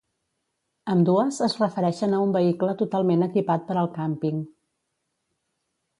[0.93, 4.41] Ambdues es refereixen a un vehicle totalment equipat per al camping.